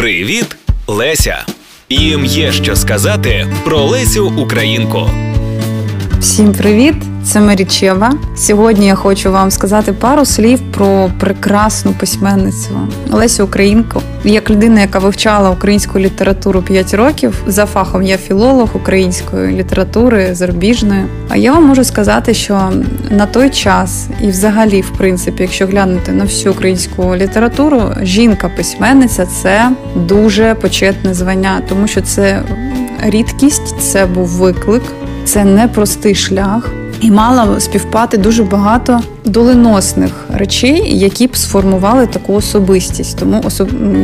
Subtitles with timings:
[0.00, 0.56] Привіт,
[0.86, 1.44] Леся!
[1.88, 5.10] Їм є що сказати про Лесю Українку.
[6.20, 6.94] Всім привіт!
[7.30, 8.12] Це Марічева.
[8.36, 14.02] Сьогодні я хочу вам сказати пару слів про прекрасну письменницю Лесю Українку.
[14.24, 21.04] Як людина, яка вивчала українську літературу 5 років, за фахом я філолог української літератури зарубіжної.
[21.28, 22.72] А я вам можу сказати, що
[23.10, 29.70] на той час, і взагалі, в принципі, якщо глянути на всю українську літературу, жінка-письменниця це
[29.96, 32.42] дуже почетне звання, тому що це
[33.02, 34.82] рідкість, це був виклик,
[35.24, 43.18] це непростий шлях і мала співпати дуже багато доленосних речей, які б сформували таку особистість.
[43.18, 43.42] Тому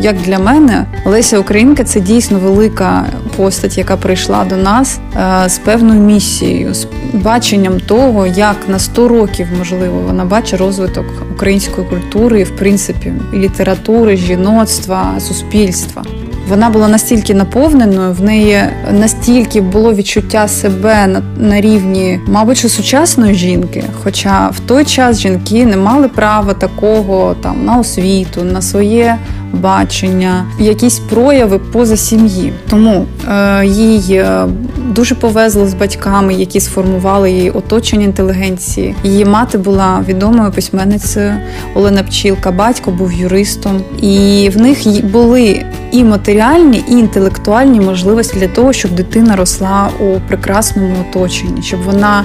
[0.01, 3.07] як для мене, Леся Українка це дійсно велика
[3.37, 9.09] постать, яка прийшла до нас е, з певною місією, з баченням того, як на 100
[9.09, 11.05] років можливо вона бачить розвиток
[11.35, 16.03] української культури, в принципі літератури, жіноцтва, суспільства.
[16.49, 18.59] Вона була настільки наповненою, в неї
[18.93, 23.85] настільки було відчуття себе на, на рівні, мабуть, що сучасної жінки.
[24.03, 29.17] Хоча в той час жінки не мали права такого там на освіту, на своє
[29.53, 32.53] бачення, якісь прояви поза сім'ї.
[32.71, 34.47] Тому е, їй е,
[34.89, 38.95] дуже повезло з батьками, які сформували її оточення інтелігенції.
[39.05, 41.35] Її мати була відомою письменницею
[41.75, 48.49] Олена Пчілка, батько був юристом, і в них були і матеріальні, і інтелектуальні можливості для
[48.49, 52.25] того, щоб дитина росла у прекрасному оточенні, щоб вона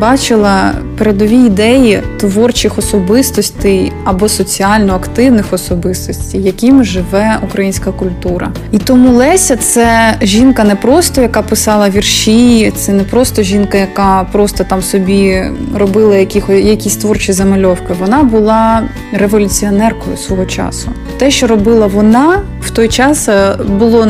[0.00, 8.52] бачила передові ідеї творчих особистостей або соціально активних особистостей, якими живе українська культура.
[8.72, 14.26] І тому Леся це жінка не просто яка писала вірші, це не просто жінка, яка
[14.32, 15.42] просто там собі
[15.74, 17.94] робила яких, якісь творчі замальовки.
[18.00, 20.90] Вона була революціонеркою свого часу.
[21.18, 24.08] Те, що робила вона в той час, е, було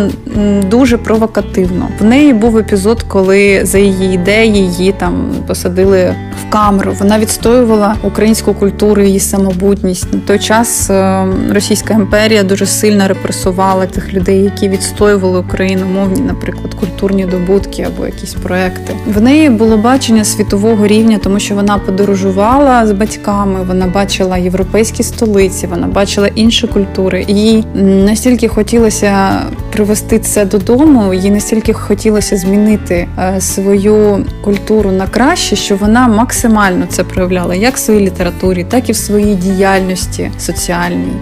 [0.71, 1.89] дуже провокативно.
[2.01, 6.97] В неї був епізод, коли за її ідеї її там посадили в камеру.
[6.99, 10.13] Вона відстоювала українську культуру, її самобутність.
[10.13, 16.75] На той час е, Російська імперія дуже сильно репресувала тих людей, які відстоювали україномовні, наприклад,
[16.75, 18.97] культурні добутки або якісь проекти.
[19.07, 25.03] В неї було бачення світового рівня, тому що вона подорожувала з батьками, вона бачила європейські
[25.03, 27.25] столиці, вона бачила інші культури.
[27.29, 29.43] Їй настільки хотілося
[29.75, 36.87] привести це додому, їй настільки хотілося змінити е, свою культуру на краще, що вона максимально
[36.89, 41.13] це проявляла як в своїй літературі, так і в своїй діяльності соціальній.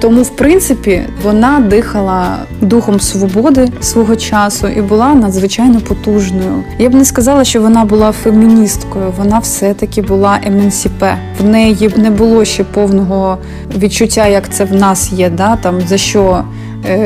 [0.00, 6.64] Тому, в принципі, вона дихала духом свободи свого часу і була надзвичайно потужною.
[6.78, 9.12] Я б не сказала, що вона була феміністкою.
[9.18, 11.16] Вона все-таки була емансіпе.
[11.40, 13.38] В неї не було ще повного
[13.76, 15.30] відчуття, як це в нас є.
[15.30, 15.56] Да?
[15.56, 16.44] Там за що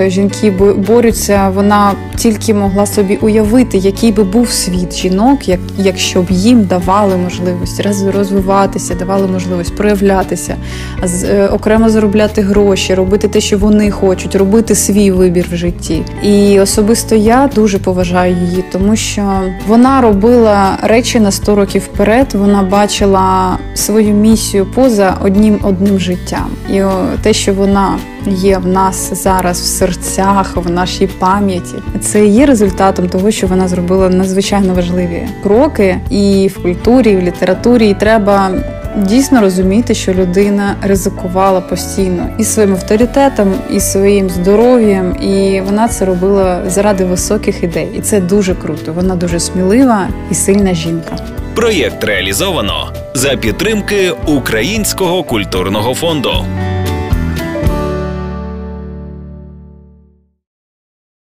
[0.07, 0.51] жінки
[0.87, 5.39] борються, вона тільки могла собі уявити, який би був світ жінок,
[5.79, 7.81] якщо б їм давали можливість
[8.15, 10.57] розвиватися, давали можливість проявлятися,
[11.25, 16.03] е, окремо заробляти гроші, робити те, що вони хочуть, робити свій вибір в житті.
[16.23, 22.27] І особисто я дуже поважаю її, тому що вона робила речі на 100 років вперед.
[22.35, 26.83] Вона бачила свою місію поза одним одним життям, і
[27.23, 31.75] те, що вона є в нас зараз в серцях, в нашій пам'яті.
[32.01, 37.21] Це є результатом того, що вона зробила надзвичайно важливі кроки і в культурі, і в
[37.21, 37.89] літературі.
[37.89, 38.51] І треба.
[38.97, 46.05] Дійсно розуміти, що людина ризикувала постійно і своїм авторитетом, і своїм здоров'ям, і вона це
[46.05, 47.89] робила заради високих ідей.
[47.97, 48.93] І це дуже круто.
[48.93, 51.17] Вона дуже смілива і сильна жінка.
[51.55, 56.45] Проєкт реалізовано за підтримки Українського культурного фонду.